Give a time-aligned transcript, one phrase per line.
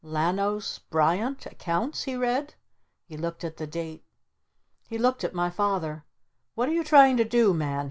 [0.03, 1.45] "Lanos Bryant?
[1.45, 2.55] Accounts?" he read.
[3.05, 4.03] He looked at the date.
[4.87, 6.05] He looked at my Father.
[6.55, 7.79] "What you trying to do, Man?"